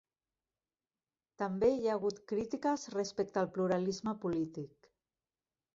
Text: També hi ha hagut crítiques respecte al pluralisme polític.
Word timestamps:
També 1.41 1.69
hi 1.73 1.85
ha 1.91 1.97
hagut 1.99 2.23
crítiques 2.33 2.89
respecte 2.97 3.43
al 3.45 3.53
pluralisme 3.59 4.17
polític. 4.27 4.93